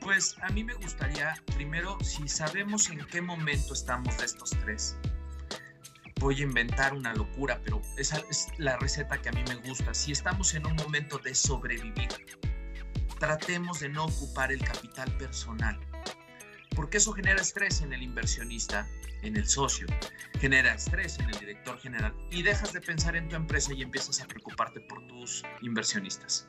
Pues 0.00 0.36
a 0.42 0.50
mí 0.50 0.62
me 0.62 0.74
gustaría, 0.74 1.34
primero, 1.56 1.98
si 2.02 2.28
sabemos 2.28 2.90
en 2.90 3.04
qué 3.06 3.22
momento 3.22 3.72
estamos 3.72 4.16
de 4.18 4.26
estos 4.26 4.50
tres, 4.50 4.96
voy 6.20 6.40
a 6.40 6.42
inventar 6.42 6.92
una 6.92 7.14
locura, 7.14 7.58
pero 7.64 7.80
esa 7.96 8.22
es 8.30 8.48
la 8.58 8.76
receta 8.76 9.20
que 9.20 9.30
a 9.30 9.32
mí 9.32 9.42
me 9.48 9.56
gusta. 9.56 9.94
Si 9.94 10.12
estamos 10.12 10.54
en 10.54 10.66
un 10.66 10.76
momento 10.76 11.18
de 11.18 11.34
sobrevivir, 11.34 12.08
tratemos 13.18 13.80
de 13.80 13.88
no 13.88 14.04
ocupar 14.04 14.52
el 14.52 14.62
capital 14.62 15.10
personal, 15.16 15.80
porque 16.76 16.98
eso 16.98 17.12
genera 17.12 17.40
estrés 17.40 17.80
en 17.80 17.92
el 17.94 18.02
inversionista, 18.02 18.86
en 19.24 19.36
el 19.36 19.46
socio, 19.46 19.86
genera 20.38 20.74
estrés 20.74 21.18
en 21.18 21.30
el 21.30 21.38
director 21.38 21.78
general 21.80 22.14
y 22.30 22.42
dejas 22.42 22.72
de 22.72 22.80
pensar 22.80 23.16
en 23.16 23.28
tu 23.28 23.36
empresa 23.36 23.72
y 23.72 23.82
empiezas 23.82 24.20
a 24.20 24.26
preocuparte 24.26 24.80
por 24.80 25.06
tus 25.06 25.42
inversionistas. 25.62 26.48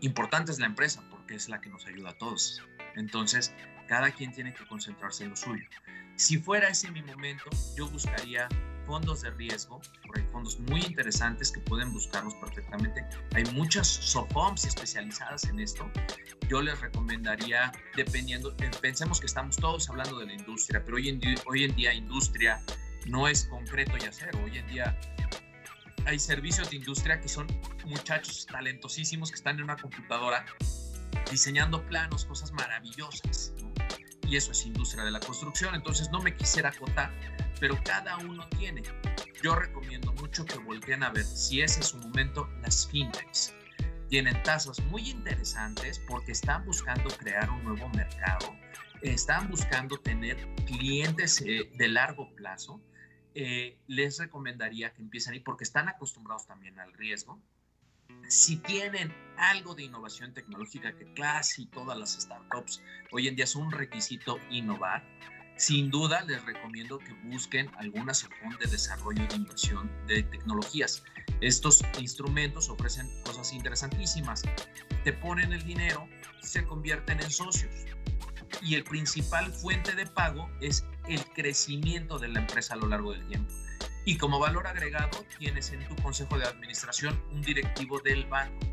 Importante 0.00 0.52
es 0.52 0.58
la 0.58 0.66
empresa 0.66 1.02
porque 1.10 1.34
es 1.34 1.48
la 1.48 1.60
que 1.60 1.70
nos 1.70 1.86
ayuda 1.86 2.10
a 2.10 2.18
todos. 2.18 2.62
Entonces, 2.96 3.54
cada 3.88 4.10
quien 4.10 4.32
tiene 4.32 4.52
que 4.52 4.66
concentrarse 4.66 5.24
en 5.24 5.30
lo 5.30 5.36
suyo. 5.36 5.64
Si 6.16 6.38
fuera 6.38 6.68
ese 6.68 6.90
mi 6.90 7.02
momento, 7.02 7.44
yo 7.76 7.88
buscaría 7.88 8.48
fondos 8.86 9.22
de 9.22 9.30
riesgo, 9.30 9.80
porque 10.06 10.20
hay 10.20 10.26
fondos 10.28 10.58
muy 10.60 10.80
interesantes 10.80 11.50
que 11.50 11.60
pueden 11.60 11.92
buscarlos 11.92 12.34
perfectamente. 12.36 13.04
Hay 13.34 13.44
muchas 13.54 13.86
SOFOMs 13.86 14.64
especializadas 14.64 15.44
en 15.44 15.60
esto. 15.60 15.90
Yo 16.48 16.62
les 16.62 16.80
recomendaría, 16.80 17.72
dependiendo, 17.96 18.54
eh, 18.58 18.70
pensemos 18.80 19.20
que 19.20 19.26
estamos 19.26 19.56
todos 19.56 19.88
hablando 19.88 20.18
de 20.18 20.26
la 20.26 20.34
industria, 20.34 20.84
pero 20.84 20.96
hoy 20.96 21.08
en 21.08 21.20
día, 21.20 21.34
hoy 21.46 21.64
en 21.64 21.74
día 21.74 21.94
industria 21.94 22.62
no 23.06 23.28
es 23.28 23.44
concreto 23.44 23.92
y 24.00 24.06
hacer. 24.06 24.34
Hoy 24.36 24.58
en 24.58 24.66
día 24.68 24.98
hay 26.06 26.18
servicios 26.18 26.70
de 26.70 26.76
industria 26.76 27.20
que 27.20 27.28
son 27.28 27.46
muchachos 27.86 28.46
talentosísimos 28.46 29.30
que 29.30 29.36
están 29.36 29.56
en 29.56 29.64
una 29.64 29.76
computadora 29.76 30.44
diseñando 31.30 31.82
planos, 31.86 32.24
cosas 32.24 32.52
maravillosas. 32.52 33.52
Y 34.26 34.36
eso 34.36 34.52
es 34.52 34.64
industria 34.66 35.04
de 35.04 35.10
la 35.10 35.20
construcción. 35.20 35.74
Entonces 35.74 36.10
no 36.10 36.20
me 36.20 36.34
quisiera 36.34 36.70
acotar 36.70 37.12
pero 37.62 37.80
cada 37.84 38.18
uno 38.18 38.44
tiene. 38.58 38.82
Yo 39.40 39.54
recomiendo 39.54 40.12
mucho 40.14 40.44
que 40.44 40.58
volteen 40.58 41.04
a 41.04 41.10
ver 41.10 41.22
si 41.22 41.60
ese 41.60 41.78
es 41.78 41.86
su 41.86 41.98
momento 41.98 42.50
las 42.60 42.88
fintechs. 42.88 43.54
Tienen 44.08 44.42
tasas 44.42 44.80
muy 44.86 45.08
interesantes 45.10 46.00
porque 46.08 46.32
están 46.32 46.64
buscando 46.64 47.08
crear 47.18 47.48
un 47.50 47.62
nuevo 47.62 47.88
mercado, 47.90 48.52
están 49.00 49.48
buscando 49.48 49.96
tener 49.96 50.36
clientes 50.66 51.40
eh, 51.42 51.70
de 51.76 51.88
largo 51.88 52.34
plazo. 52.34 52.82
Eh, 53.36 53.78
les 53.86 54.18
recomendaría 54.18 54.92
que 54.92 55.00
empiecen 55.00 55.34
ahí 55.34 55.40
porque 55.40 55.62
están 55.62 55.88
acostumbrados 55.88 56.48
también 56.48 56.80
al 56.80 56.92
riesgo. 56.94 57.40
Si 58.26 58.56
tienen 58.56 59.14
algo 59.36 59.76
de 59.76 59.84
innovación 59.84 60.34
tecnológica, 60.34 60.96
que 60.96 61.14
casi 61.14 61.66
todas 61.66 61.96
las 61.96 62.14
startups 62.14 62.82
hoy 63.12 63.28
en 63.28 63.36
día 63.36 63.44
es 63.44 63.54
un 63.54 63.70
requisito 63.70 64.40
innovar, 64.50 65.04
sin 65.56 65.90
duda 65.90 66.22
les 66.22 66.44
recomiendo 66.44 66.98
que 66.98 67.12
busquen 67.24 67.70
alguna 67.76 68.14
sección 68.14 68.56
de 68.58 68.66
desarrollo 68.66 69.26
de 69.28 69.36
inversión 69.36 69.90
de 70.06 70.22
tecnologías. 70.24 71.04
Estos 71.40 71.82
instrumentos 71.98 72.68
ofrecen 72.68 73.08
cosas 73.24 73.52
interesantísimas. 73.52 74.42
Te 75.04 75.12
ponen 75.12 75.52
el 75.52 75.62
dinero, 75.64 76.08
se 76.40 76.64
convierten 76.64 77.20
en 77.20 77.30
socios 77.30 77.72
y 78.60 78.74
el 78.74 78.84
principal 78.84 79.52
fuente 79.52 79.94
de 79.94 80.06
pago 80.06 80.50
es 80.60 80.84
el 81.08 81.24
crecimiento 81.32 82.18
de 82.18 82.28
la 82.28 82.40
empresa 82.40 82.74
a 82.74 82.76
lo 82.76 82.88
largo 82.88 83.12
del 83.12 83.26
tiempo. 83.26 83.52
Y 84.04 84.18
como 84.18 84.38
valor 84.38 84.66
agregado, 84.66 85.24
tienes 85.38 85.70
en 85.72 85.86
tu 85.88 85.96
consejo 85.96 86.38
de 86.38 86.44
administración 86.44 87.22
un 87.30 87.40
directivo 87.42 88.00
del 88.00 88.26
banco 88.26 88.66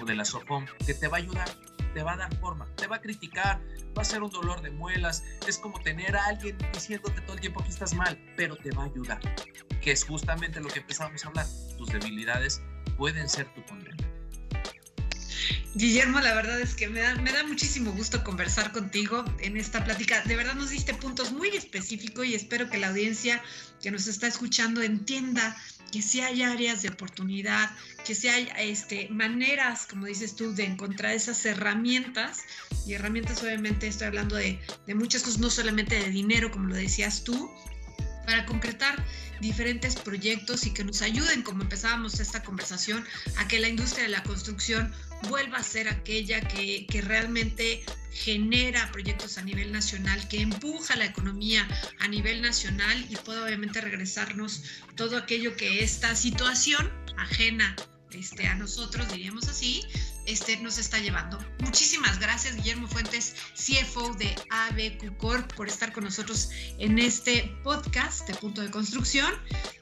o 0.00 0.04
de 0.04 0.14
la 0.14 0.24
SOFOM 0.24 0.66
que 0.86 0.94
te 0.94 1.08
va 1.08 1.16
a 1.16 1.20
ayudar, 1.20 1.48
te 1.88 2.02
va 2.02 2.12
a 2.12 2.16
dar 2.16 2.34
forma, 2.36 2.66
te 2.76 2.86
va 2.86 2.96
a 2.96 3.00
criticar, 3.00 3.60
va 3.96 4.02
a 4.02 4.04
ser 4.04 4.22
un 4.22 4.30
dolor 4.30 4.60
de 4.62 4.70
muelas, 4.70 5.24
es 5.46 5.58
como 5.58 5.80
tener 5.80 6.16
a 6.16 6.26
alguien 6.26 6.56
diciéndote 6.72 7.20
todo 7.22 7.34
el 7.34 7.40
tiempo 7.40 7.62
que 7.62 7.70
estás 7.70 7.94
mal, 7.94 8.18
pero 8.36 8.56
te 8.56 8.70
va 8.70 8.84
a 8.84 8.86
ayudar, 8.86 9.20
que 9.80 9.92
es 9.92 10.04
justamente 10.04 10.60
lo 10.60 10.68
que 10.68 10.80
empezamos 10.80 11.24
a 11.24 11.28
hablar, 11.28 11.46
tus 11.76 11.88
debilidades 11.88 12.62
pueden 12.96 13.28
ser 13.28 13.52
tu 13.54 13.64
condena. 13.64 14.07
Guillermo, 15.78 16.18
la 16.18 16.34
verdad 16.34 16.60
es 16.60 16.74
que 16.74 16.88
me 16.88 16.98
da, 16.98 17.14
muchísimo 17.46 17.92
gusto 17.92 18.24
conversar 18.24 18.72
contigo 18.72 19.24
en 19.38 19.56
esta 19.56 19.84
plática. 19.84 20.20
De 20.22 20.34
verdad 20.34 20.54
nos 20.54 20.70
diste 20.70 20.92
puntos 20.92 21.30
muy 21.30 21.50
específicos 21.50 22.26
y 22.26 22.34
espero 22.34 22.68
que 22.68 22.78
la 22.78 22.88
audiencia 22.88 23.40
que 23.80 23.92
nos 23.92 24.08
está 24.08 24.26
escuchando 24.26 24.82
entienda 24.82 25.56
que 25.92 26.02
sí 26.02 26.20
hay 26.20 26.42
áreas 26.42 26.82
de 26.82 26.88
oportunidad, 26.88 27.70
que 28.04 28.16
sí 28.16 28.26
hay 28.26 28.48
este, 28.58 29.08
maneras, 29.10 29.86
como 29.86 30.06
dices 30.06 30.34
tú, 30.34 30.52
de 30.52 30.64
encontrar 30.64 31.12
esas 31.12 31.46
herramientas. 31.46 32.40
Y 32.84 32.94
herramientas, 32.94 33.40
obviamente, 33.44 33.86
estoy 33.86 34.08
hablando 34.08 34.34
de, 34.34 34.58
de 34.84 34.94
muchas 34.96 35.22
cosas, 35.22 35.38
no 35.38 35.48
solamente 35.48 35.94
de 35.94 36.10
dinero, 36.10 36.50
como 36.50 36.66
lo 36.66 36.74
decías 36.74 37.22
tú, 37.22 37.52
para 38.28 38.44
concretar 38.44 39.02
diferentes 39.40 39.96
proyectos 39.96 40.66
y 40.66 40.74
que 40.74 40.84
nos 40.84 41.00
ayuden, 41.00 41.42
como 41.42 41.62
empezábamos 41.62 42.20
esta 42.20 42.42
conversación, 42.42 43.02
a 43.38 43.48
que 43.48 43.58
la 43.58 43.68
industria 43.68 44.02
de 44.02 44.10
la 44.10 44.22
construcción 44.22 44.92
vuelva 45.30 45.56
a 45.56 45.62
ser 45.62 45.88
aquella 45.88 46.42
que, 46.42 46.86
que 46.90 47.00
realmente 47.00 47.82
genera 48.12 48.92
proyectos 48.92 49.38
a 49.38 49.42
nivel 49.42 49.72
nacional, 49.72 50.28
que 50.28 50.42
empuja 50.42 50.94
la 50.96 51.06
economía 51.06 51.66
a 52.00 52.08
nivel 52.08 52.42
nacional 52.42 53.02
y 53.08 53.16
puede 53.16 53.40
obviamente 53.40 53.80
regresarnos 53.80 54.62
todo 54.94 55.16
aquello 55.16 55.56
que 55.56 55.82
esta 55.82 56.14
situación 56.14 56.92
ajena 57.16 57.76
este, 58.10 58.46
a 58.46 58.56
nosotros, 58.56 59.10
diríamos 59.10 59.48
así, 59.48 59.86
este, 60.28 60.58
nos 60.58 60.78
está 60.78 60.98
llevando. 60.98 61.38
Muchísimas 61.60 62.20
gracias, 62.20 62.54
Guillermo 62.56 62.86
Fuentes, 62.86 63.34
CFO 63.54 64.14
de 64.14 64.36
ABQ 64.50 65.16
Corp, 65.16 65.52
por 65.54 65.68
estar 65.68 65.90
con 65.92 66.04
nosotros 66.04 66.50
en 66.78 66.98
este 66.98 67.50
podcast 67.64 68.28
de 68.28 68.34
Punto 68.34 68.60
de 68.60 68.70
Construcción. 68.70 69.32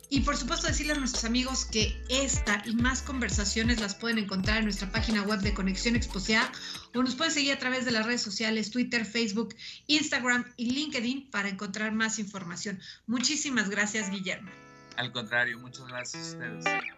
Y 0.09 0.21
por 0.21 0.37
supuesto 0.37 0.69
decirle 0.69 0.93
a 0.93 0.97
nuestros 0.97 1.25
amigos 1.25 1.65
que 1.65 2.01
esta 2.09 2.63
y 2.65 2.77
más 2.77 3.03
conversaciones 3.03 3.81
las 3.81 3.97
pueden 3.97 4.19
encontrar 4.19 4.59
en 4.59 4.65
nuestra 4.65 4.91
página 4.93 5.23
web 5.23 5.41
de 5.41 5.53
Conexión 5.53 5.97
Exposia 5.97 6.49
o 6.95 7.03
nos 7.03 7.17
pueden 7.17 7.33
seguir 7.33 7.53
a 7.53 7.59
través 7.59 7.85
de 7.85 7.91
las 7.91 8.07
redes 8.07 8.23
sociales 8.23 8.71
Twitter, 8.71 9.05
Facebook, 9.05 9.57
Instagram 9.89 10.45
y 10.57 10.71
LinkedIn 10.71 11.29
para 11.33 11.49
encontrar 11.49 11.91
más 11.91 12.21
información. 12.21 12.81
Muchísimas 13.09 13.69
gracias, 13.69 14.09
Guillermo. 14.09 14.51
Al 14.97 15.11
contrario, 15.11 15.59
muchas 15.59 15.89
gracias 15.89 16.23
a 16.23 16.31
ustedes. 16.31 16.96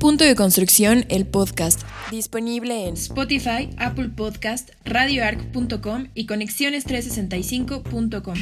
Punto 0.00 0.24
de 0.24 0.34
Construcción, 0.34 1.04
el 1.10 1.26
podcast, 1.26 1.82
disponible 2.10 2.88
en 2.88 2.94
Spotify, 2.94 3.68
Apple 3.76 4.08
Podcast, 4.08 4.70
radioarc.com 4.86 6.06
y 6.14 6.26
conexiones365.com. 6.26 8.34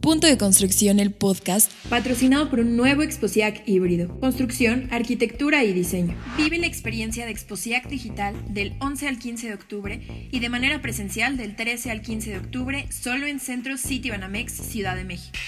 Punto 0.00 0.26
de 0.26 0.36
Construcción, 0.36 0.98
el 0.98 1.12
podcast, 1.12 1.70
patrocinado 1.88 2.50
por 2.50 2.58
un 2.58 2.76
nuevo 2.76 3.02
Exposiac 3.02 3.62
híbrido, 3.64 4.18
construcción, 4.18 4.88
arquitectura 4.90 5.62
y 5.62 5.72
diseño. 5.72 6.16
Vive 6.36 6.58
la 6.58 6.66
experiencia 6.66 7.26
de 7.26 7.30
Exposiac 7.30 7.88
Digital 7.88 8.34
del 8.52 8.74
11 8.80 9.06
al 9.06 9.20
15 9.20 9.46
de 9.46 9.54
octubre 9.54 10.28
y 10.32 10.40
de 10.40 10.48
manera 10.48 10.82
presencial 10.82 11.36
del 11.36 11.54
13 11.54 11.92
al 11.92 12.02
15 12.02 12.30
de 12.30 12.38
octubre 12.38 12.88
solo 12.90 13.28
en 13.28 13.38
Centro 13.38 13.76
City 13.76 14.10
Banamex, 14.10 14.52
Ciudad 14.52 14.96
de 14.96 15.04
México. 15.04 15.38